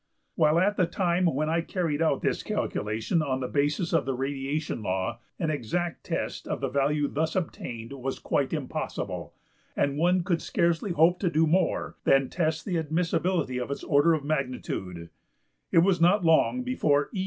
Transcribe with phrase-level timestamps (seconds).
[0.33, 4.15] While at the time when I carried out this calculation on the basis of the
[4.15, 9.35] radiation law an exact test of the value thus obtained was quite impossible,
[9.77, 14.13] and one could scarcely hope to do more than test the admissibility of its order
[14.15, 15.11] of magnitude,
[15.71, 17.19] it was not long before E.